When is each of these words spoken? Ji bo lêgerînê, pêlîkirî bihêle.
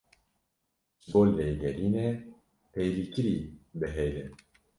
Ji 1.01 1.07
bo 1.11 1.21
lêgerînê, 1.35 2.09
pêlîkirî 2.71 3.37
bihêle. 3.79 4.25